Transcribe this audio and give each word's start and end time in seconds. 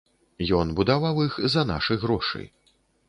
Ён 0.59 0.71
будаваў 0.79 1.21
іх 1.27 1.35
за 1.57 1.65
нашы 1.73 1.99
грошы. 2.05 2.43